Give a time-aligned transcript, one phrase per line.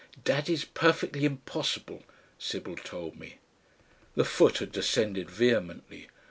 [0.23, 2.01] "Daddy's perfectly impossible,"
[2.39, 3.37] Sybil told me.
[4.15, 6.07] The foot had descended vehemently!